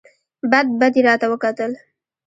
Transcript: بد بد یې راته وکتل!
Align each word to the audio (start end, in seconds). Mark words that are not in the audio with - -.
بد 0.51 0.67
بد 0.79 0.93
یې 0.97 1.01
راته 1.07 1.25
وکتل! 1.31 1.71